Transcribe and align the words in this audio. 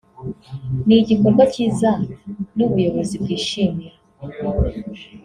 ni 0.85 0.95
igikorwa 1.01 1.43
cyiza 1.53 1.89
n’ubuyobozi 2.57 3.15
bwishimira 3.23 3.97